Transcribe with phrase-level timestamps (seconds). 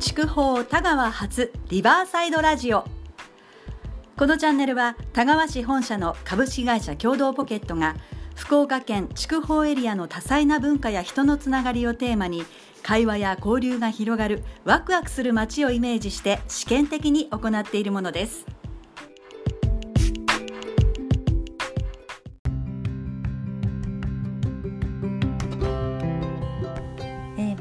[0.00, 2.86] 筑豊田川発リバーサイドラジオ
[4.16, 7.96] このチャンネルは田川市本社の株式会社共同ポケットが
[8.34, 12.46] 福岡県筑豊エリアの多彩な文化や人のつながりをテーマに
[12.82, 18.59] 会話や交流が広がるワクワクする街をイメージして試験的に行っているものです。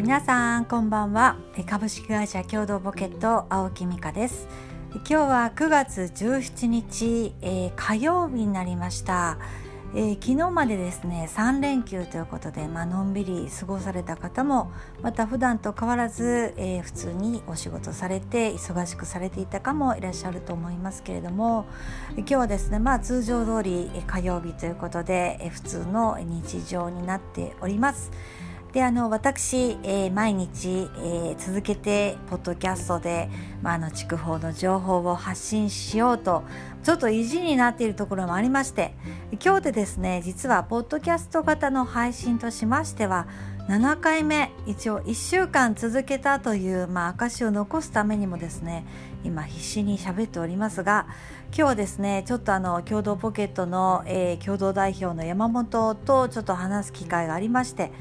[0.10, 1.38] 皆さんこんばんは。
[1.68, 4.48] 株式会社共同ポケット青木美香です。
[4.92, 9.38] 今日は9月17日、えー、火曜日になりました、
[9.94, 14.72] えー、昨日までですね3連休ということで、まあのんびり過ごされた方も
[15.04, 21.68] また普段と変わらず、えー、普通にお仕事されて忙しくされていたかもいらっしゃると思いますけれども
[22.18, 28.10] 今日はですねまあ通常通り火曜日ということで、え普通の日常になっております。
[28.74, 33.28] であの私、えー、毎日、えー、続けてポッドキャストで、
[33.64, 36.44] まあ、あの筑豊の情報を発信しようと
[36.84, 38.94] ちょっと意地になっているところもありまして
[39.44, 43.28] 今日でですね実はポッドキャスト型の配信としましては
[43.68, 48.86] 7回目一応1週間続けたという、まあ、証を残すためにもですね
[49.24, 51.08] 今必死に喋っておりますが
[51.48, 57.92] 今日はですねちょっとあの共同ポケットの、えー、共同代表の山本とちょっと話す機会がありまして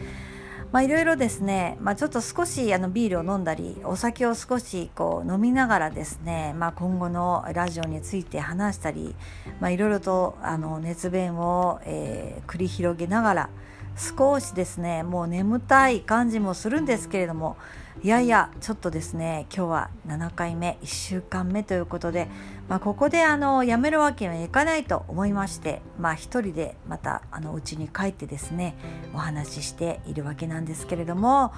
[0.71, 9.15] まあいろいろですね、まあ、ちょっと少しあのビールを飲んだりお酒を少しこう飲みながらですね、まあ、今後のラジオについて話したり、
[9.61, 13.51] まあ、いろいろとあの熱弁を、えー、繰り広げながら
[13.97, 17.57] 少しですねもう眠たい感じもするんですけれども
[18.01, 22.29] いやいやちょっとですね今日は7回目1週間目ということで、
[22.69, 28.77] まあ、ここであのやめるわけにはいかないと思いましてまあ一人でまたあの家に帰ってですね
[29.15, 31.53] お話ししているわけなんですけれども、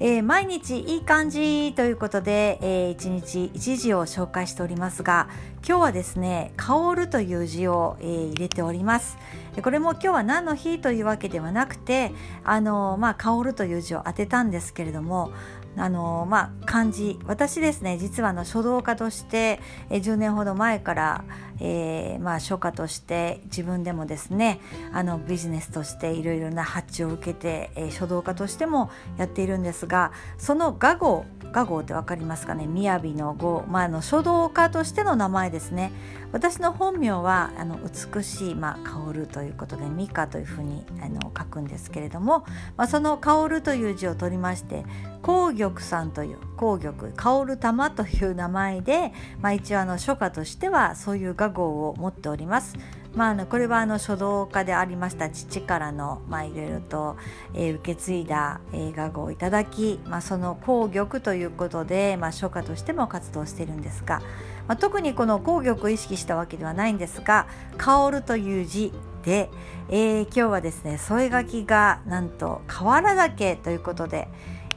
[0.00, 5.28] えー、毎日いい感じということで、えー、1日1字を紹介しておりますが
[5.66, 9.16] 今日はですね「香る」という字を、えー、入れております。
[9.62, 12.12] これも今日は何の日というわけではなくて
[12.44, 15.32] あのまあ「香る」という字を当てたんですけれども
[15.78, 19.60] あのまあ、漢字私ですね実はあの書道家として、
[19.90, 21.24] え10年ほど前から、
[21.60, 24.60] えー、まあ、書家として自分でもですね
[24.92, 32.66] あのビジネスとしていろいろな発注を受けて、えー、書道家としてもやっているんですがその画語画号って分かりますかね？
[32.66, 35.92] 雅の語、まあ、あの書道家としての名前ですね。
[36.32, 42.44] 私の本名はあの美しい、まあ、香るということで美香というふうにあの書くんですけれども、
[42.76, 44.84] まあ、その香るという字を取りまして
[45.22, 52.76] 紅玉さんという紅玉香る玉という名前で、まあ、一応あの書家としてはそういう画号を持っております。
[53.16, 57.16] まあ、あのこれはあの書道家でありました父からの、まあ、いろいろと、
[57.54, 64.20] えー、受け継いだ、えー、画をいただき、まあ、その紅玉ということで、まあ、書家としても活動してるんですが、
[64.68, 67.46] まあ、特にこの紅玉を意識したわけではないんですが
[67.78, 68.92] 「香る」という字
[69.24, 69.48] で、
[69.88, 74.28] えー、今日はですね添え書きがなんと「河原岳」ということで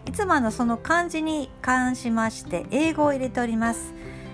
[0.05, 3.93] いつもあのその漢字に関しまして英語を入れております。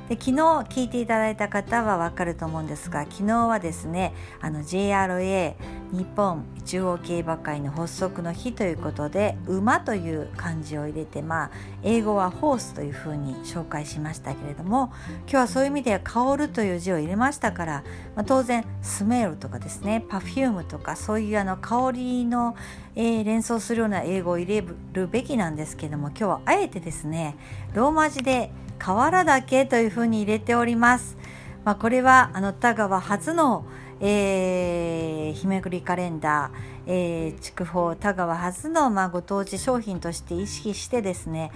[0.10, 5.56] で昨日聞いていただいた方は分かると思うんですが昨日はですねあの JRA
[5.92, 11.52] 日本中央競馬会の発足の日ということで馬という漢字を入れてまあ
[11.84, 14.92] 英語はホースというふうに紹介しましたけれども
[15.22, 17.84] 今日はそういう意味では香るという字を入れましたから、
[18.16, 22.56] まあ、当然スメールとかですねパフュームとかそういうあの香りの、
[22.96, 27.38] えー、連想するような英語を入れるべきなんですけども今日はあえてですね
[27.74, 31.18] ローマ字で「河原岳というふうに入れております。
[31.64, 36.52] まあ、これはあの田川初の、ー、日めくりカレンダー、
[36.88, 41.52] えー、筑豊田川初の、まあ、ご当地商品として意識してですね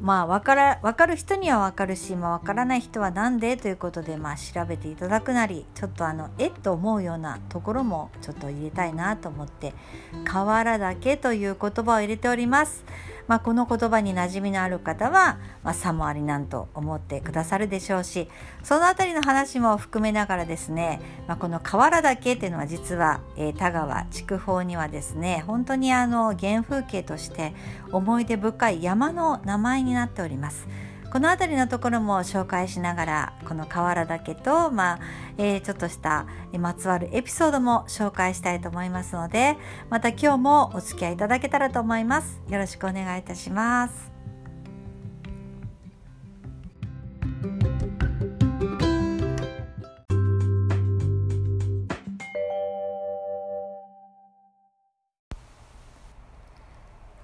[0.00, 9.74] まあ分から分かる人には分かるし、まあ、分からない人は何でということで、まあ、調べていただくなりちょっとあのえっと思うようなところもちょっと入れたいなと思って
[10.24, 12.84] 「河原岳」という言葉を入れております。
[13.28, 18.28] まあ、この言葉に馴染みのある方は、まあ、さもありなんと思ってくださるでしょうし
[18.64, 27.54] その辺りの話も含めながらですね、まあ、この河原岳っていうのは実は、えー、田川筑豊にはですね本当にあの原風景として
[27.92, 30.66] 思い出深い山の名前になっております。
[31.10, 35.00] この辺りのところも紹介しながらこの河原岳と、まあ
[35.38, 36.26] えー、ちょっとした
[36.58, 39.56] まつわるエピソードも紹介したいと思いますので
[39.88, 42.40] また今日もお付き合いいただけたらと思います。
[42.48, 44.17] よろしくお願いいたします。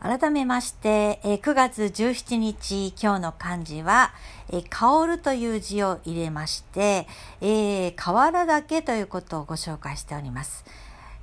[0.04, 4.12] 改めまして、え、9月17日、今日の漢字は、
[4.50, 7.08] えー、香るという字を入れまして、
[7.40, 10.66] えー、河原岳ということをご紹介しております。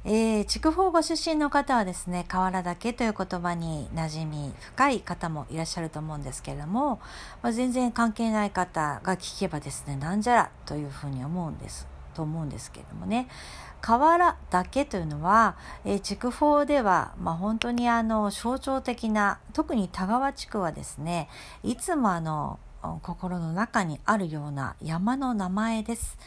[0.04, 7.00] えー、筑豊ご出身の方はですね、河原岳という言葉に馴染み深い方もいらっしゃると思うんですけれども、
[7.44, 11.92] まあ、全然関係ない方が聞けばですね、なんじゃらというふうに思うんです。
[12.14, 13.28] と思うんですけれどもね
[13.82, 21.28] 河原岳というのは、えー、筑豊では、まあ、本当にあの象徴的な特に田川地区はですね
[21.64, 22.60] いつもあの
[23.02, 26.18] 心の中にあるような山の名前です。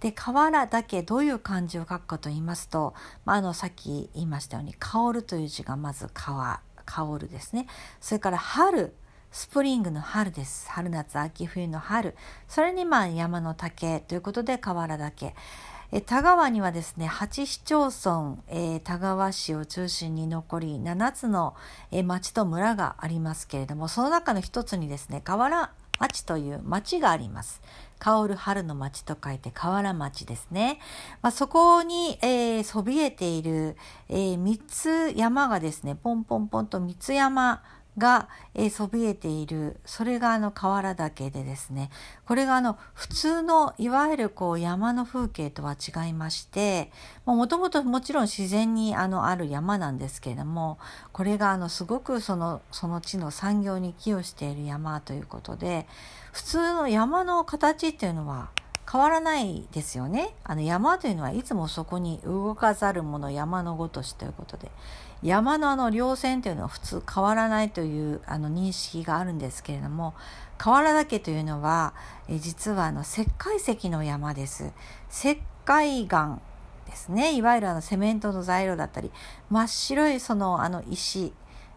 [0.00, 2.92] で河原岳どういう漢字を書くかと言いますと、
[3.24, 7.68] まあ、あのさっき言いましたように「香る」という字がまず川「香る」ですね
[8.00, 8.96] それから「春」
[9.30, 10.70] スプリングの春です。
[10.70, 12.14] 春夏秋冬の春。
[12.48, 15.34] それにまあ山の竹ということで河原岳。
[15.94, 21.54] え田川にはですね、8市町村、えー、田川市を中心に残り7つの、
[21.90, 27.60] えー、町と村がありますけれども、その中の一つにですね、河原町という町があります。
[27.98, 30.78] 香る春の町と書いて河原町ですね。
[31.20, 33.76] まあ、そこに、えー、そびえている、
[34.08, 37.62] えー、三つ山がですね、ポンポンポンと三つ山
[37.98, 39.76] が、えー、そびえている。
[39.84, 41.90] それがあの河原岳でですね。
[42.24, 46.90] これがあの普通のいわゆるこう山の風景とは違いまして
[47.26, 50.78] もともともちろん自然にあのある山なんですけれども
[51.12, 55.86] これがあのすごくそのその地の産業に寄与している山ということで
[56.32, 58.48] 普通の山の形っていうのは
[58.92, 60.34] 変わらないですよね。
[60.44, 64.70] あの山というのはいつもそこに動かざるもの山のごとしということで
[65.22, 70.12] 山のあの稜線というのは普通変わらないというあの認識があるんですけれども
[70.58, 71.94] 河原岳というのは
[72.28, 74.72] え実はあの石灰石の山です。
[75.10, 76.40] 石灰岩
[76.84, 79.10] ですねいわゆるあのセメントの材料だったり
[79.48, 81.32] 真っ白いそのあの石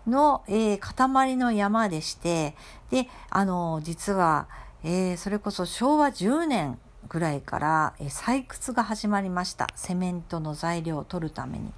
[0.06, 2.56] の、えー、塊の山でして
[2.92, 4.50] であの実は、
[4.84, 6.78] えー、それこそ昭和10年
[7.10, 11.72] ぐらいから、採掘が始まりましたセメントの材料を取るために。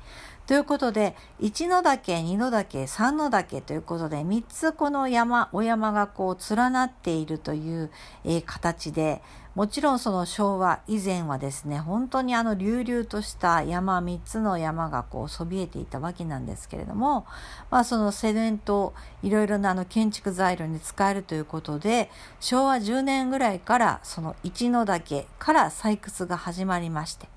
[0.47, 7.91] ということで、1の岳、2の岳、3の岳ということで、3つこの山、お山がこう連なっているという、
[8.24, 9.21] え、形で、
[9.57, 17.25] もちろんその昭和以前はですね、本当にあの隆々とした山、3つの山がこうそびえていたわけなんですけれども、
[17.71, 18.94] まあそのセメント、
[19.24, 27.27] いろいろなあの建築材料に使えるということで、昭和10年ぐらいからその一の岳から採掘が始まりまして、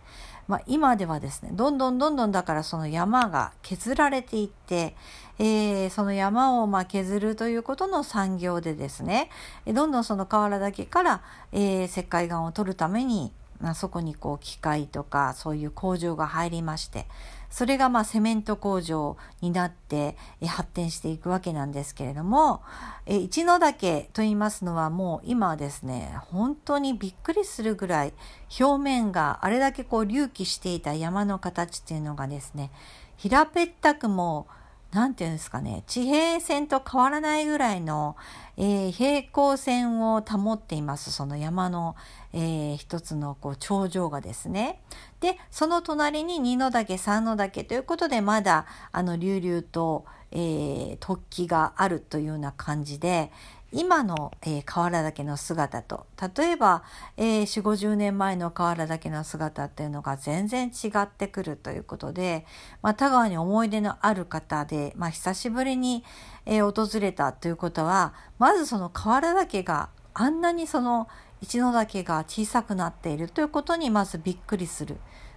[0.51, 4.97] まあ、今ではですねどんどんどんどんだからその山が削られていって、
[5.39, 9.31] えー、その山をま削るということの産業でですね
[9.65, 13.31] どんどんその河原岳から、えー、石灰岩を取るために、
[13.61, 17.07] まあ、そこにこう機械とかそういう工場が入りまして
[17.51, 20.17] それがまあセメント工場になって
[20.47, 22.63] 発展していくわけなんですけれども
[23.07, 28.13] 一の岳と言いますのはもう今はですね本当にびっくりするぐらい
[28.59, 32.71] 表面があれだけこう隆起していた山の形っていうのがですね
[33.17, 34.47] 平べったくも
[34.93, 38.17] 何て言うんですかね地平線と変わらないぐらいの、
[38.63, 41.97] えー、平行線を保っていますその山の、
[42.35, 44.83] えー、一つのこう頂上がですね。
[45.21, 53.33] でその隣に二の岳三の岳ということでまだあの隆々と、えー、突起があるというような感じで、
[53.73, 56.83] 今の、えー、河原岳の姿と例えば、
[57.17, 62.47] えー、4 5 0年前の河原岳の姿っていうのが全然違ってくるということで、
[62.83, 66.05] まあ、田川に思い出のある方で、まあ、久しぶりに、
[66.47, 71.09] えー、訪れたということはまずその河原岳があんなにその
[71.41, 74.97] 一の岳が小さくなっているということにまずびっくりする、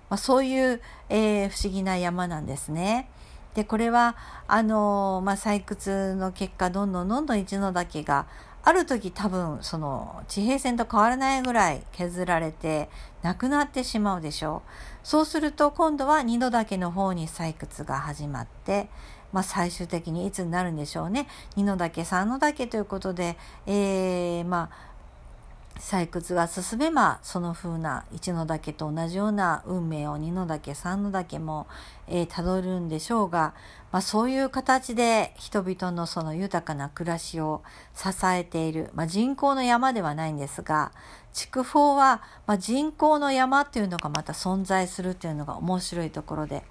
[0.09, 3.09] まあ、そういう、え不思議な山なんですね。
[3.53, 4.15] でこれは
[4.47, 8.27] あのまあ、採掘の結果どんどんどんどん一の岳が
[8.65, 12.89] ある時多分その地平線と変わらないぐらい削られて
[13.21, 14.69] なくなってしまうでしょう。
[15.03, 18.87] そうすると今度は二の岳の方に採掘が始まって、
[19.33, 21.27] まあ、最終的にいつになるんでしょうね。
[21.57, 24.92] 二の岳三の岳ということで、えー、まあ
[25.79, 31.67] 採掘が進めばその風な一の岳と同じような運命を二の岳三の岳も
[32.29, 33.53] たど、えー、るんでしょうが、
[33.91, 37.63] まあ、そういう形で人々のその豊かな暮らしを
[37.95, 40.91] 支えている、まあ、人工の山ではないんですが
[41.33, 46.63] 筑豊は、まあ、人工の山というのがまた存在するというのが面白いところで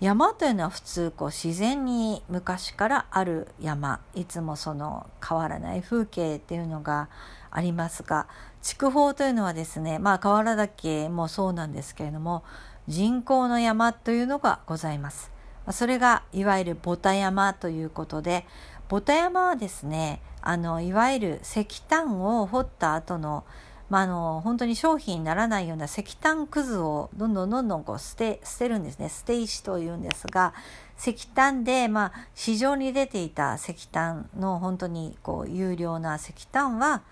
[0.00, 7.08] 山というのは普通こう自然に昔からある山いつもその変わらない風景っていうのが
[7.54, 8.26] ありますが
[8.60, 12.44] 筑豊というのはですねまあ河原岳もそうなんですけれども
[12.86, 15.32] 人工の山というのがございます。
[15.70, 18.44] それがいわゆるボタ山ということで
[18.90, 23.44] ボタ山はですねあのいわゆる石炭を掘った後の
[23.90, 30.54] まあ、あの本当に商品にならないような石炭くずをどんどんどんどんこう捨て捨てるんですね捨て石というんですが
[30.98, 37.02] 石炭で、まあ、市場に出ていた石炭の本当にこう有料な石炭は、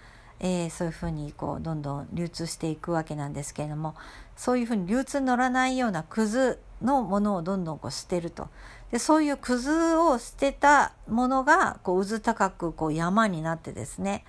[0.43, 3.95] えー、そういうふうにこうどんどん流通していくわけなんですけれども
[4.37, 8.49] そういうふうに流通に乗らないようなくずのものをどんどんこう捨てると
[8.91, 14.25] でそういうくずを捨てたものがこう渦高くこう山になってですね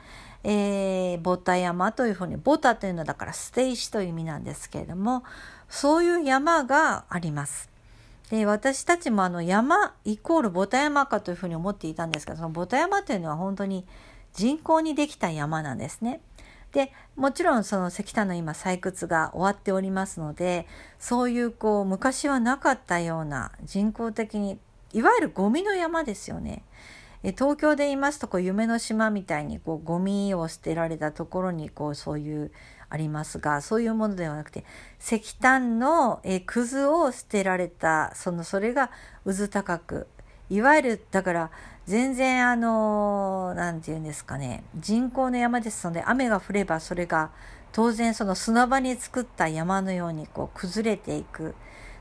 [0.46, 5.24] えー、ボタ山というふうに、ボタというのはだから捨て石という意味なんですけれども、
[5.70, 7.70] そういう山があります。
[8.30, 13.86] で私たちもあの山イコールボタ山かというふうに思っていたんですがそのボタ山というのは本当に
[14.34, 16.22] 人工にできた山なんですね。
[16.72, 20.66] でもちろんその石炭の今採掘が終わっておりますので
[20.98, 24.58] そういうこう昔はなかったような人工的に
[24.92, 26.64] いわゆるゴミの山ですよね。
[27.38, 32.52] 東京で言いますとこう夢の島みたいにこうゴミを捨てられたところにこうそういう
[32.90, 34.66] ありますがそういうものではなくて
[35.00, 38.92] 石炭のえくずを捨てられたそのそれが
[39.26, 40.08] 渦高く
[40.50, 41.52] いわゆるだから
[41.86, 47.32] 全然あの何て言うんですかね人工の山ですので雨が降ればそれが
[47.72, 51.56] 当然その砂場に作った山のようにこう崩れていく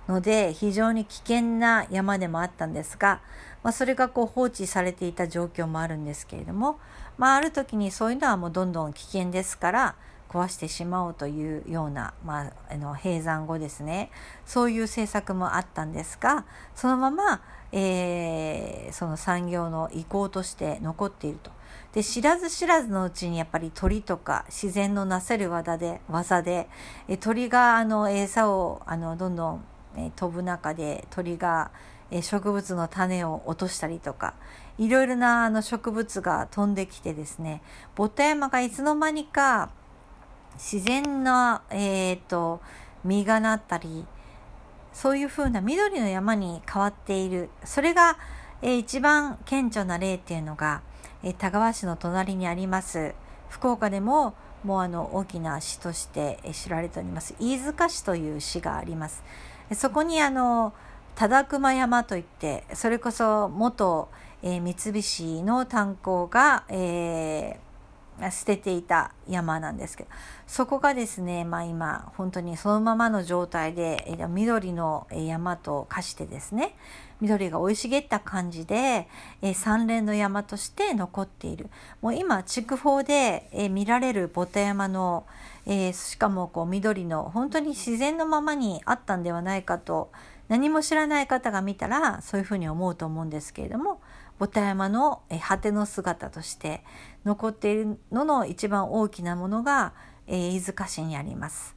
[0.09, 3.21] ので非常に危険な山でもあったんですが
[3.63, 6.79] まあ、それがこう放置されていた状況もあるんですけれども、
[7.17, 9.95] まあ、ある時にそういうのはもうどんどん危険ですから
[10.29, 14.11] 壊してしまおうというような、まあ、あの閉山後ですね
[14.47, 21.51] そういう政策もあったんですがそのまま、えー、その産業の意向として残っていると。
[21.93, 26.69] で知らず知らずのうちにやっぱり鳥とか自然のなせる技で技で
[27.07, 29.65] え鳥があの餌をあのどんどん、
[30.17, 31.71] 飛ぶ中で鳥が
[32.23, 34.35] 植物の種を落としたりとか
[34.79, 37.63] いろいろなあの植物が飛んできてですね
[37.95, 39.71] ボタ山がいつの間にか
[40.55, 42.61] 自然な、えーと、
[43.05, 44.07] 実がなったり
[44.93, 47.51] そういうふうな緑の山に変わっている。
[47.65, 48.19] それが、
[48.61, 50.83] えー、一番顕著な例っていうのが、
[51.23, 53.15] えー、田川市の隣にあります。
[53.49, 54.35] 福岡でも
[54.65, 57.35] もうあの大きな市として知られております。
[57.41, 59.23] 飯塚市という市があります。
[59.75, 60.73] そこにあの
[61.15, 64.09] 忠熊山といってそれこそ元、
[64.43, 67.72] えー、三菱の炭鉱が、えー、
[68.31, 70.11] 捨てていた山なんですけど
[70.47, 76.75] そこがですね、まあ、今本当にそのままの状態で、緑の山と化してですね
[77.21, 79.07] 緑が生い茂った感じで、
[79.55, 81.71] 三連の山として残っている。
[82.01, 85.25] もう今筑豊で、見られるボタ山の、
[85.93, 90.11] しかもこう緑の本当に自然のままにあったんではないかと
[90.49, 94.01] 何も知らない方が見たらそういうふうに思うと思うんですけれども
[94.39, 96.83] ボタ山の果ての姿として
[97.25, 99.93] 残っているのの一番大きなものが、
[100.27, 101.77] えー、飯塚市にあります。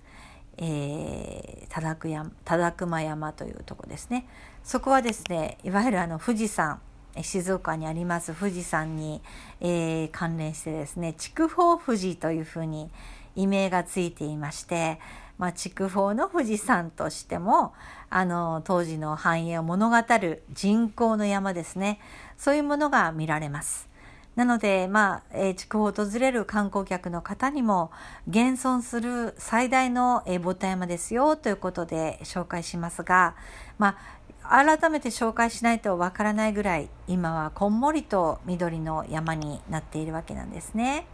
[0.57, 4.25] えー、忠熊山というとこですね
[4.63, 6.79] そこはですねいわゆるあの富士山
[7.21, 9.21] 静岡にあります富士山に、
[9.59, 12.89] えー、関連してですね筑豊富士というふうに
[13.35, 14.99] 異名がついていまして
[15.37, 17.73] まあ、筑豊の富士山としても
[18.09, 21.99] あの当時の繁栄を物語る人工の山ですね
[22.37, 23.89] そういうものが見られます。
[24.35, 27.91] なので、まあ、えー、筑豊を訪れる観光客の方にも
[28.27, 33.35] 現存する最大の、えー、ボタ山ですよということで紹介しますが、
[33.77, 33.97] ま
[34.43, 41.07] あ、改めて紹介しないとわからないぐらい今はこんもりと緑の山になっているわけなんですね。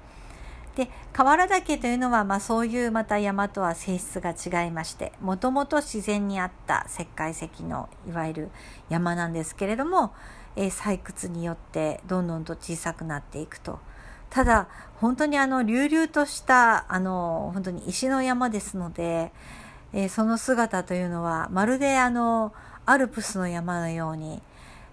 [0.76, 8.50] で河原岳というのは、まあ、そういうまた山とは性質が違いましてもともと自然にあった石灰石のいわゆる
[8.88, 10.14] 山なんですけれども、
[10.56, 13.80] えー、採掘によってどんどんと小さくなっていくと。
[14.30, 19.32] ただ本当にあの隆々としたあの本当に石の山ですので、
[19.92, 22.54] えー、その姿というのはまるであの
[22.86, 24.42] アルプスの山のように、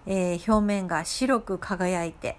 [0.06, 2.36] えー、表面が白く輝いて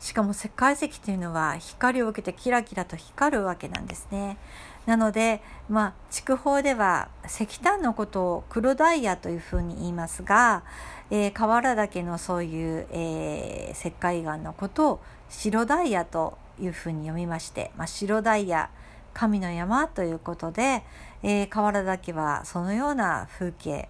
[0.00, 4.38] しかも石灰石というのは光を受けてキラキラと光るわけなんですね。
[4.86, 10.64] なので、まあ、筑豊では石炭のことを黒ダイヤというふうに言いますが、
[11.10, 18.70] えー、河原岳のそういう、えー、石灰岩のことを白ダイヤというふうに読みまして、まあ、白ダイヤ
[19.12, 20.82] 神の山ということで、
[21.22, 23.88] えー、河原岳はそのような風景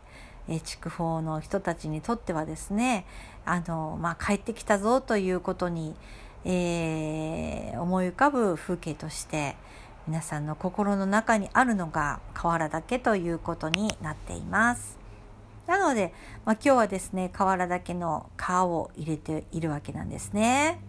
[0.50, 3.06] え筑豊の人たちにとってはですね
[3.44, 5.94] あの、まあ、帰ってきたぞということに、
[6.44, 9.56] えー、思い浮かぶ風景として
[10.10, 14.98] 皆さんの心の中にあるのが河原だけということになっています。
[15.68, 16.12] なので、
[16.44, 20.80] まあ、今日はですね瓦けの皮を入れているわけなんですね。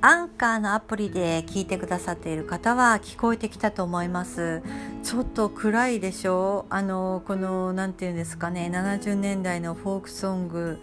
[0.00, 4.62] アンカーのアプリで聞いてくださっている方は聞こえてきたと思います
[5.04, 10.80] ちょっと暗いでしょうあのこの何て言うんですかね70年代のフォークソング、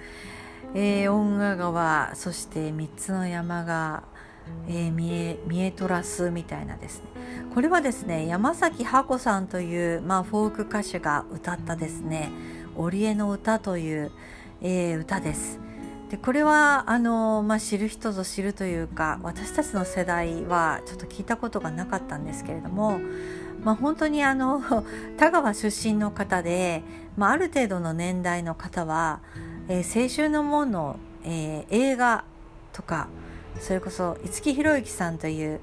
[0.75, 4.03] えー、音楽川そして3つの山が、
[4.67, 7.09] えー、見え見えとらすみたいなですね
[7.53, 12.31] これはですね山崎ハ子さんという、まあ、フォーク歌手が歌ったですね
[12.77, 14.11] 「織江の歌」という、
[14.61, 15.59] えー、歌です。
[16.09, 22.99] でこれはあの、まあ、知る人ぞ知るというか私たちの世代はちょっと聞いたことがなかったんですけれども、
[23.63, 24.59] まあ、本当にあの
[25.17, 26.81] 田川出身の方で、
[27.15, 29.19] まあ、ある程度の年代の方は、
[29.69, 32.25] えー、青春の門の、えー、映画
[32.73, 33.07] とか
[33.59, 35.59] それこそ五木ひろゆきさんという、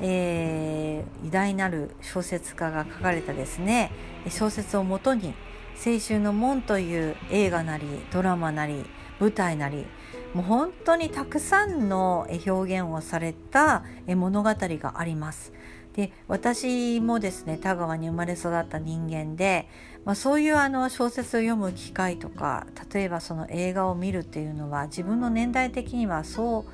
[0.00, 3.92] えー、偉大なる小説家が書かれたですね
[4.30, 5.34] 小説をもとに
[5.76, 8.86] 「青春の門」という映画なりドラマなり
[9.20, 9.84] 舞台なり
[10.32, 15.52] もう本当にたくさんの表現をされた物語があります。
[15.94, 19.68] で私もですね田川に生まれ育った人間で、
[20.04, 26.64] まあ、そういうあの小説を読む機会とか例えばその映画を見るっていうのは自分の年代的にはそう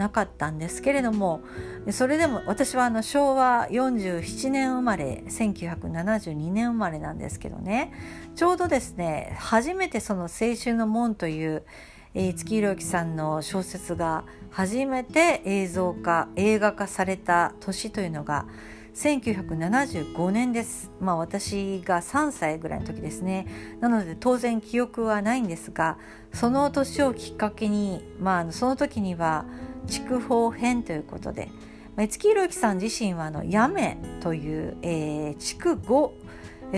[0.00, 1.42] なかったんですけれども
[1.90, 7.92] それでも私はあの昭和47年生まれ1972年生まれなんですけどね。
[8.34, 11.64] ちょうどですね初めてその「青春の門」という
[12.12, 18.46] えー、月ひろゆきさんの小説が初めて映像化映画化された年というのが
[18.94, 20.90] 1975年です。
[21.00, 23.46] まあ私が3歳ぐらいの時ですね。
[23.78, 25.98] なので当然記憶はないんですが、
[26.32, 29.44] その年をきっかけに、まあその時には
[29.86, 31.48] 筑豊編ということで、
[31.94, 36.14] まあ、月ひろゆきさん自身はあの八女という、えー、筑後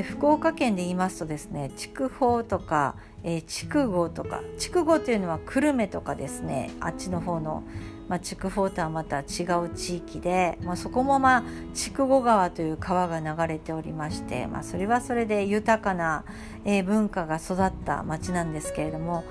[0.01, 6.71] 福岡県で言いますとですね筑豊とか、えー、筑後とか筑後というのは久留米とかですね。
[6.81, 7.63] あっちの方の、
[8.09, 11.45] まあ、筑豊とはまた違う地域で、まあ、そこもまあ
[11.75, 16.25] 筑後川という川が流れておりまして、まあ、それはそれで豊かな、
[16.65, 19.25] えー、文化が育った町なんですけれども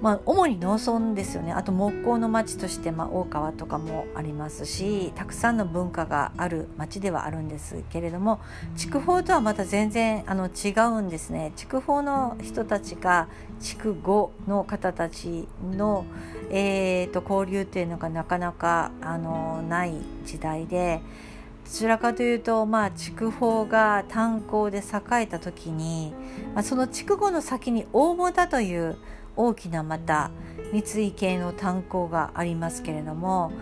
[0.00, 8.40] まあ、主に農村ですよねあと木工の町として、まあ、大川とかもありますしたくさんの文化がある町ではあるんですけれども
[8.76, 16.04] 筑豊とはまた全然あの違うんですね筑豊の人たちが筑後の方たちの、
[16.50, 21.00] えーと、交流っていうのがなかなかあのない時代で。
[21.64, 26.14] どちらかというと、まあ、筑豊が炭鉱で栄えた時に、
[26.54, 28.96] まあ、その筑後の先に大牟田という
[29.38, 30.32] 大きなまた
[30.72, 33.52] 三井系の炭鉱がありますけれども、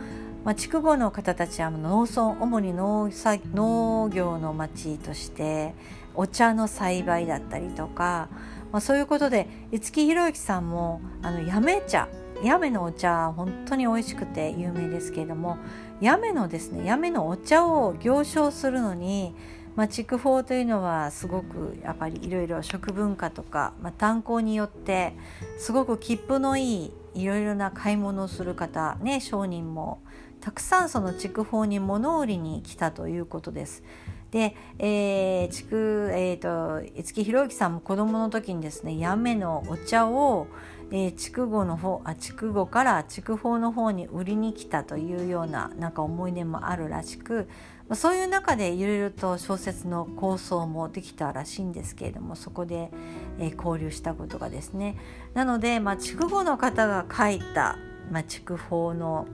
[0.42, 3.10] まあ、筑後の方たちは農村主に農
[3.54, 5.74] 農業の町として
[6.14, 8.28] お茶の栽培だったりとか、
[8.72, 12.08] まあ、そういうことで五木ひろゆきさんもあの八女茶
[12.42, 15.58] 八女のお茶本当に美味しくて有名ですけれども
[16.00, 19.34] 八女のですね八女のお茶を行商するのに
[19.76, 25.12] まあ、筑豊というのはすごくやっぱりいろいろ食文化とか、まあ、炭鉱によって
[25.58, 30.02] すごく切符のいいいろいろな買い物をする方ね商人も
[30.40, 33.82] たくさんその筑豊に物売りに来たということです。
[34.30, 40.46] で、えー、筑えーと、五木ひろゆきさんも子供の時にですね八女のお茶を、
[40.90, 47.48] えー、筑後の方あ筑後から筑豊の方に売りに来たというようななんか思い出もあるらしく
[47.88, 52.90] まそういう中でいろいろと小説の構想もできたらしいんですけれどもそこで、
[53.38, 54.96] え、交流したことがですね
[55.34, 57.78] なので、まあ、筑後の方が書いた、
[58.10, 59.26] まあ、筑豊の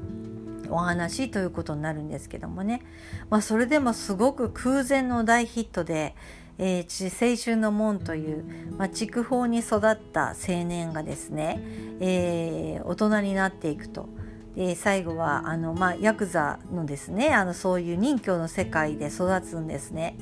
[0.68, 2.82] お話ということになるんですけどもね、
[3.30, 6.14] まあ、それでもすごく空前の大ヒットで、
[6.58, 8.44] えー、青春の門という、
[8.78, 11.60] まあ、筑豊に育った青年がですね、
[12.00, 14.08] えー、大人になっていくと。
[14.56, 20.16] で最後はあの、まあ、ヤクザのですねあのそういう任教の世界で育つんですね。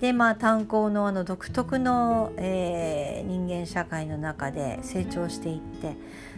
[0.00, 5.96] でまあ炭鉱のあの独特の、えー、人間社会の中で成長していって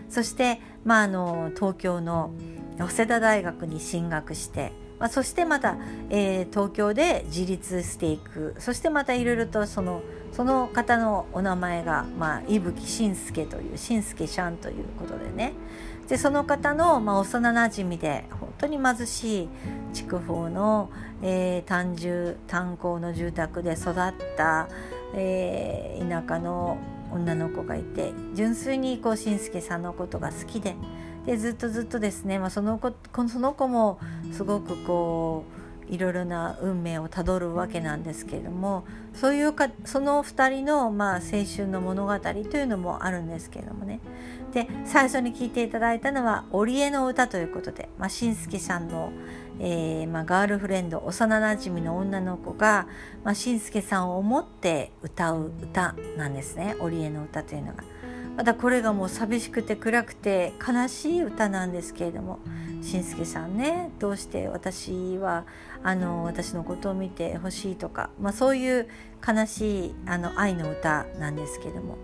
[0.08, 2.30] そして、まあ、あの東京の
[2.78, 5.76] 早稲田大学に進学して、まあ、そしてまた、
[6.08, 15.54] えー、東京で自立していくそしてまたいろいろとそのその方のお名前が、まあ、伊吹慎介という慎介ちゃんということでね
[16.08, 19.48] でその方の、まあ、幼なじみで本当に貧しい
[19.92, 20.90] 筑豊の、
[21.22, 23.94] えー、単住炭鉱の住宅で育っ
[24.36, 24.68] た、
[25.14, 26.78] えー、田舎の
[27.12, 30.74] 女の子がいて純粋にこう新助さんのことが好きで
[31.26, 32.92] でずっとずっとですね、まあ、その子
[33.28, 33.98] その子も
[34.32, 35.57] すごくこう
[35.90, 44.00] いろいろな運命をたどるわけなんですけれどもそういうかその2人の、まあ、青春の物語というのもあるんですけれどもね
[44.52, 49.12] で最初に聞いていただいたのは「織江の歌」ということで、まあ、しんすけさんの、
[49.60, 52.86] えーまあ、ガールフレンド幼なじみの女の子が、
[53.24, 57.84] まあ、しんすけさんを思って歌う歌なんですね織江の歌というのが。
[58.38, 62.38] またこれがもう寂しくて暗くて悲しい歌なんですけれども
[62.82, 65.44] しんすけさんねどうして私は
[65.82, 68.88] あの私のことを見てほしいとか、まあ、そういう
[69.26, 71.98] 悲しいあの愛の歌なんですけれども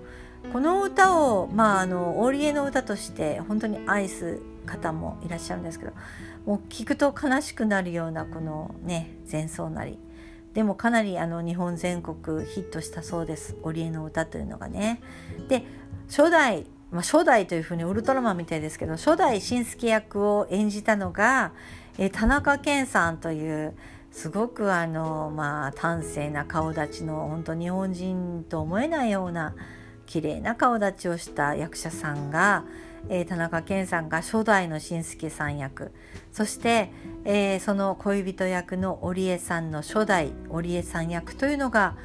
[0.53, 5.93] この歌を、まあ、あのオーリエの歌として本当に愛す方もいらっしゃるんですけど
[6.47, 10.01] もう聞くと悲しくなるようなこのね前奏なり
[10.53, 15.01] でもかなりあの日本全国ヒットしたそうです「オリエの歌」というのがね。
[15.49, 15.65] で
[16.09, 21.53] 初代、まあ、初代というふうにウルトラマンみたいですけど初代新助役を演じたのが、
[21.99, 23.75] え田中健さんという
[24.11, 29.55] すごくあのまあ端正な顔立ちの本当日本人と思えないような
[30.07, 32.65] 綺麗な顔立ちをした役者さんが、
[33.09, 35.93] えー、田中健さんが初代の新助さん役。
[36.33, 36.91] そして、
[37.25, 41.97] えー、その恋人役の織江さんの初代織江さん役というのが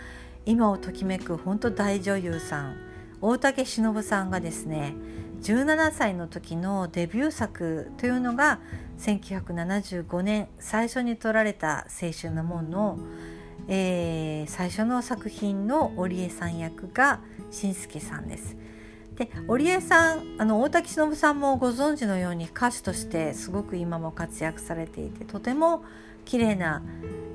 [0.45, 2.88] 今をときめく本当大女優さん。
[3.21, 4.95] 大竹しのぶさんがですね
[5.41, 8.59] 17歳の時のデビュー作というのが
[8.99, 12.99] 1975年最初に撮られた「青春の門の」
[13.67, 17.19] えー、最初の作品の織江さん役が
[17.51, 18.57] しんすけさんです。
[19.15, 25.83] で織江さんあの大滝しのぶさんもご存知のように歌手としてすごく今も活躍されていてとても
[26.23, 26.81] 綺麗な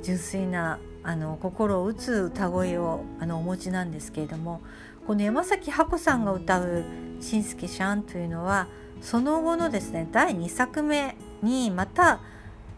[0.02, 4.62] 純粋なあの心を打つ歌声をあのお持ちなんですけれども
[5.06, 6.82] この山崎ハ子さんが歌う
[7.20, 8.68] 「しんすけシャン」というのは
[9.02, 12.20] その後のですね第2作目にまた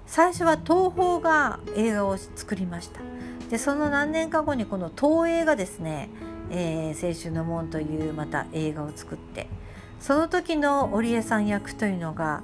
[0.06, 3.00] 最初は東宝が映画を作りました。
[3.48, 6.08] でその何年か後にこの東映がですね
[6.50, 9.48] 「えー、青春の門」というまた映画を作って
[10.00, 12.42] その時の織江さん役というのが、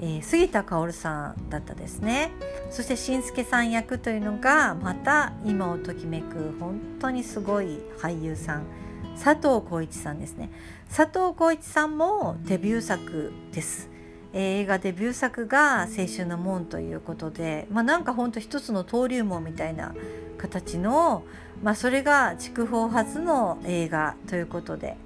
[0.00, 2.32] えー、杉田薫さんだったですね。
[2.70, 8.79] そしてしんすけさん役というのがまた今をときめく本当にすごい俳優さん。
[9.22, 10.48] 佐藤浩市さんですね。
[10.88, 13.90] 佐藤浩市さんもデビュー作です、
[14.32, 19.94] 映画デビュー作が「青春の門」ということで、まあ、なんかほんと一つの登竜門みたいな
[20.38, 21.24] 形の、
[21.62, 24.96] まあ、それが筑豊初の映画ということで、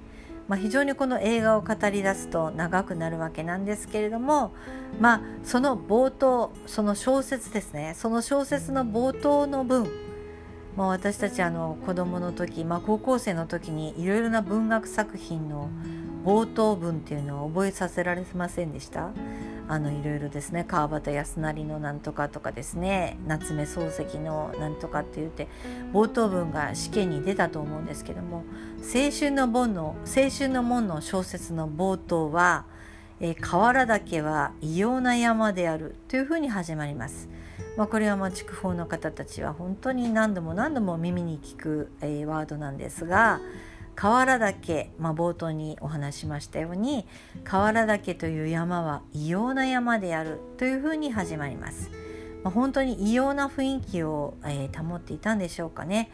[0.47, 4.53] まあ、非常にこの映画を語り出すと長くなるわけなんですけれども、
[5.01, 7.93] まあ、その冒頭その小説ですね。
[7.97, 10.04] その小説の冒頭の文
[10.75, 15.69] まあ、私たちあの子どもの時、まあ、高校生の時にいろいろな文学作品の
[16.25, 19.11] 冒頭文っていうのを覚えさせられませんでした？
[19.67, 20.63] あのいろいろですね。
[20.67, 23.17] 川端康成のなんとかとかですね。
[23.27, 25.47] 夏目漱石のなんとかって言って
[25.93, 28.43] 冒頭文が試験に出たと思うんですけども
[28.81, 32.65] 「青春の門の青春の門」の小説の冒頭は
[33.21, 37.29] 「え河原岳は異様な山である」というふうに始まります。
[37.77, 43.41] まあ、これはまあ筑豊の方たちは本当に何度も何度も耳に聞く、えー、ワードなんですが
[43.95, 47.05] 河原岳、まあ、冒頭にお話しましたように
[47.43, 51.91] 河原岳という山は異様な山であるというふうに始まります。
[52.43, 56.11] まあ、本当に異様な雰囲気を、えー、保っていたんでしょうかね。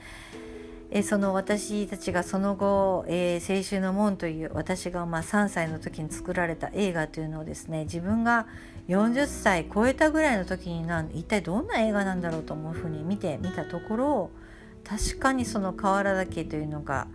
[0.93, 8.45] えその私たちがその後「えー、青春の門」という私がまあ3歳の時に作られた映画というのをですね自分が
[8.89, 14.31] 40歳超えたぐらいの時にな一体どんな映画なんだろうと思うふうに見てみたところ
[14.83, 17.07] 確かにその河原岳というのが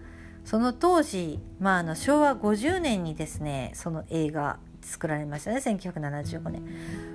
[0.46, 6.62] その当時、まあ、あの昭和50年にですねその映画作られましたね1975年。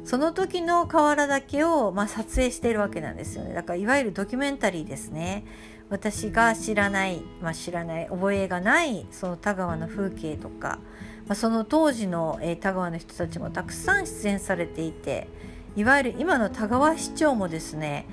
[0.03, 3.53] その時の河原岳を、まあ、撮影しているわけなんですよね。
[3.53, 5.45] だからいわゆるドキュメンタリーですね。
[5.91, 10.79] 私が知らない、まあ、知らない覚えがないその田川の風景とか、
[11.27, 15.27] まあ、その当時の、えー、田川の人たちもたくさん出演されていて
[15.75, 18.05] いわゆる今の田川市長もですね、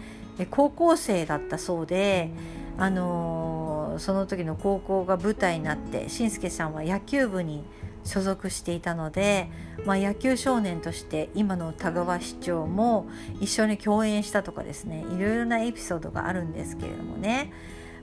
[0.50, 2.30] 高校生だったそうで、
[2.76, 7.64] あのー、その時の高校が舞台になってしんすけさんは野球部に
[8.08, 9.50] 所属していたので、
[9.84, 13.06] まあ、野球少年として今の田川市長も
[13.38, 17.52] 一緒に共演したとかですねいろいろなエピソードがあるんですけれどもね、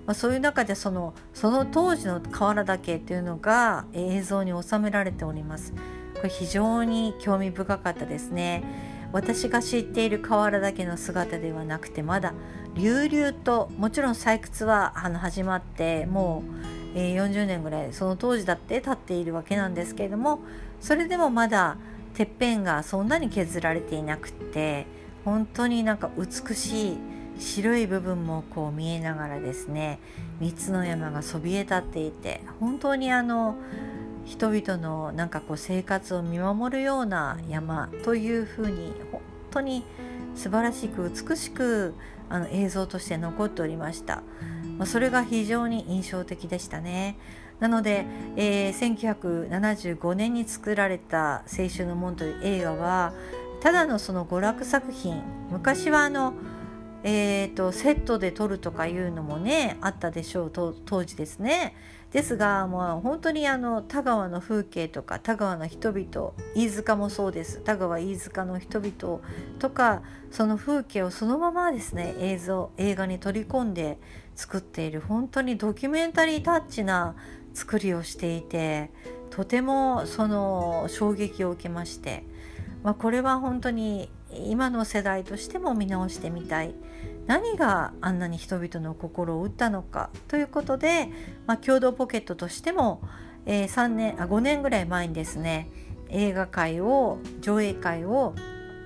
[0.06, 5.74] まあ、そういう中でそのその当時の河原岳っていうのが映像に収められております。
[6.14, 8.64] これ非常に興味深かったですね。
[9.12, 12.34] 私が知っている河原岳の姿ではなくてまだ
[12.76, 20.40] 隆々ともちろん採掘はあの始まってもうえ、40年ぐらいその当時だって立っているわけなんですけれども
[20.80, 21.78] それでもまだ
[22.16, 24.88] てっぺんがそんなに削られていなくって
[25.26, 26.98] 本当になんか美しい
[27.38, 30.00] 白い部分もこう見えながらですね
[30.40, 33.58] 3つの山がそびえ立っていて本当にあの
[34.24, 39.84] 人々のなんかこう生活を見守るような山というふうに本当に
[40.36, 41.94] 素晴らしく美しく
[42.30, 44.24] あの映像として残っておりました、
[44.78, 47.18] まあ、それが非常に印象的でしたね。
[47.60, 53.14] なので、えー、1975年に作られた「青春の門」という映画は
[53.62, 55.22] ただのその娯楽作品。
[55.52, 56.34] 昔はあの
[57.08, 60.74] えーと、セットで撮るとかいうのもねあったでしょう当
[61.06, 61.76] 時ですね。
[62.12, 67.60] ですがもう本当にあの田川の風景とか田川の人々飯塚もそうです。
[67.60, 69.22] 田川飯塚の人々
[69.60, 74.00] とかその風景をそのままですね映像映画に取り込んで
[74.36, 77.16] 作っている本当にドキュメンタリータッチな
[77.54, 78.92] 作りをしていて
[79.30, 82.24] とてもその衝撃を受けまして、
[82.84, 86.76] まあ、これは本当に今の世代としても見直してみたい
[87.28, 91.10] 何があんなに人々の心を打ったのかということで、
[91.48, 93.02] まあ、共同ポケットとしても、
[93.46, 95.70] えー、3年あ5年ぐらい前にですね
[96.10, 98.36] 映画会を上映会を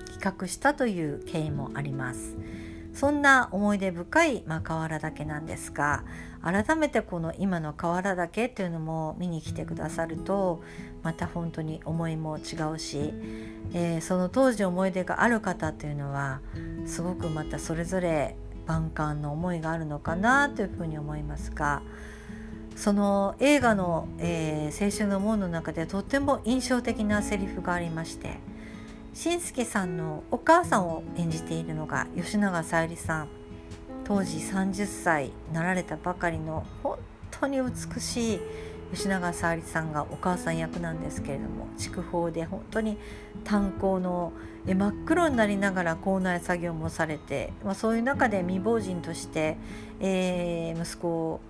[0.06, 2.36] 企画したという経緯もあります。
[2.94, 6.04] そんな思い出深い、まあ、河原岳なんですが
[6.42, 10.62] 改めてこの今の河原岳っていうのも見に来てくださると
[11.02, 13.12] また本当に思いも違うし、
[13.72, 16.40] えー、その当時思い出がある方っていうのは
[16.86, 21.82] すごくまたそれぞれ万感の思いがあるのかなというふうに思いますが
[22.76, 28.38] その映画の「えー、青春の門」の中でとっても印象的なセリフがありまして
[29.14, 33.28] し介さんのお母さんを演じているのが吉永小百合さん。
[34.10, 36.98] 当時30歳なられたばかりの本
[37.30, 38.40] 当に美しい
[38.92, 42.98] 吉永小百合さんがお母さん役なんですけれども筑豊で本当に
[43.44, 44.32] 炭鉱の
[44.66, 49.56] 真っ黒になりながら校内作業もされて、まあ、そういう中で未亡人として、
[50.00, 51.40] えー、息子を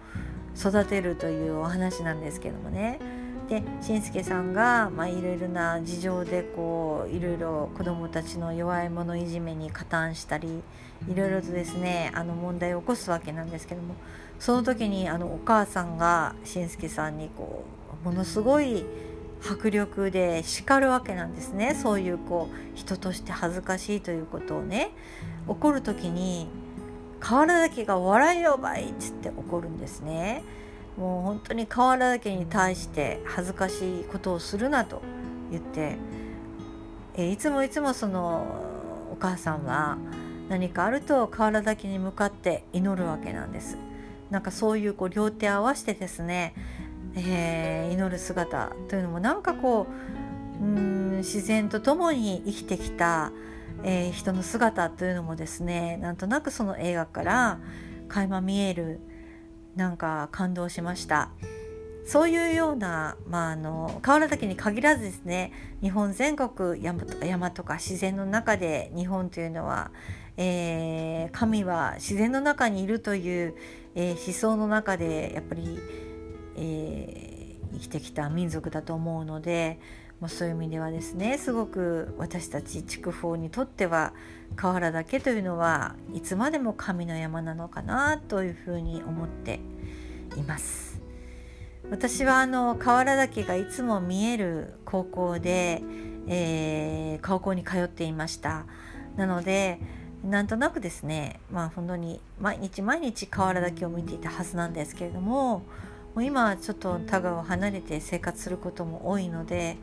[0.55, 3.20] 育てるというお話なんですけどもね。
[3.51, 10.63] でしんすけさんが、ま、いろいろな事情でこういろいろ子どもたちの弱い者いじめに加担したり
[11.09, 13.97] いろいろとですねあの問題を起こすわけなんですけども
[14.39, 17.65] その時にあのお母さんがしんすけさんにこ
[18.05, 18.85] うものすごい
[19.45, 24.93] 迫力で叱るわけなんですねそういうこう人として恥ずかしいということをね
[25.49, 26.49] 怒る時に
[27.19, 30.45] 「河原だけが笑いよばい」っつって怒るんですね。
[31.01, 35.01] もう本当に河原だけに対して恥ずかしいことをするなと
[35.51, 35.97] 言って、
[37.15, 38.45] えいつもいつもその
[39.11, 39.97] お母さんは
[40.51, 43.79] 何かあると河原岳に向かって祈るわけなんです。
[44.29, 46.55] なんかそういうこう両手合わせてですね、
[47.17, 49.87] えー、祈る姿というのもなんかこ
[50.61, 53.33] ううん自然と共に生きてきた、
[53.85, 57.59] えー、人の姿というのもですねなんとなくその映画から
[58.09, 59.01] 垣間見える
[59.81, 61.31] なんか感動しました。
[62.05, 69.91] そういうような、まあ、あの河原岳に限らずですね日本全国山とか山とか自然の中で日本というのは、
[70.37, 73.55] えー、神は自然の中にいるという、
[73.95, 75.79] えー、思想の中でやっぱり、
[76.57, 79.79] えー、生きてきた民族だと思うので、
[80.21, 84.13] まあ、そういう意味ではですねすごく私たち筑豊にとっては
[84.55, 89.61] 河原岳というのはいつまでも神の山なのかなというふうに思って
[90.37, 90.91] います。
[91.91, 95.83] 私はあの河原岳がいつも見える高校で、
[96.29, 98.67] えー、高校に通っていました
[99.17, 99.81] なので
[100.23, 105.63] なんとなくですねまあ本当に毎日毎日河原岳を見ていたはずなんですけれども
[106.15, 109.77] もう今はちょっと田川を離れて生活することも多いので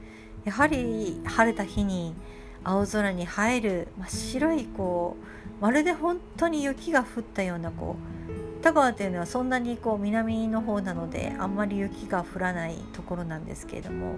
[0.47, 2.15] やはり晴れた日に
[2.63, 5.17] 青空に映える真っ白いこ
[5.59, 7.97] うまるで本当に雪が降ったようなこ
[8.61, 14.15] う田川というのはそんなにこう南の方なのであんまり雪が降らないところなんですけれども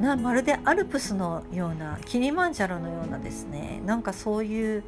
[0.00, 4.82] なまるでアルプスのようなキリマンジャロのようなですねなんかそういう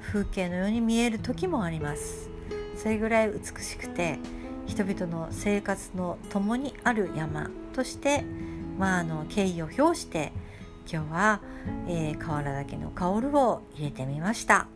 [0.00, 2.30] 風景のように見える時もあります。
[2.76, 4.18] それぐらい美しくて
[4.66, 8.24] 人々の生活の共にある山として、
[8.78, 10.32] まあ、あの敬意を表して
[10.90, 11.40] 今日は、
[11.88, 14.66] えー、河原岳の香るを入れてみました。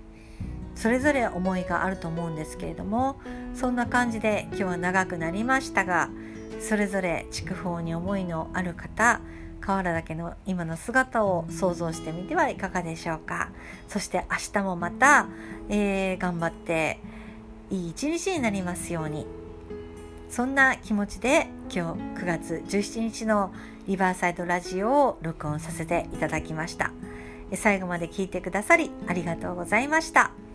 [0.76, 3.16] それぞれ思いがあると思うんですけれども
[3.54, 6.10] そんな感じで今日は長くなりましたが
[6.60, 9.20] それぞれ筑豊に思いのある方
[9.60, 13.50] 河原岳の今の姿を想像してみてはいかがでしょうか
[13.88, 15.26] そして明日もまた、
[15.68, 17.00] えー、頑張って
[17.70, 19.26] いい一日になりますように
[20.28, 23.52] そんな気持ちで今日9月17日の
[23.86, 26.92] リバーサイドラジオを録音させていただきました。
[27.54, 30.45] 最後まで聞いてくださりありがとうございました。